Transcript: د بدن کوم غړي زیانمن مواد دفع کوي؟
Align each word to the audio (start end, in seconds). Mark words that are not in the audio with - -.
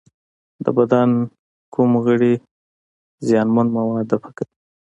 د 0.63 0.65
بدن 0.77 1.09
کوم 1.73 1.91
غړي 2.05 2.33
زیانمن 3.27 3.67
مواد 3.75 4.05
دفع 4.11 4.31
کوي؟ 4.37 4.53